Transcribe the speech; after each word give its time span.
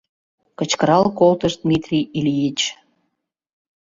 —кычкырал 0.57 1.05
колтыш 1.19 1.53
Дмитрий 1.63 2.05
Ильич. 2.19 2.59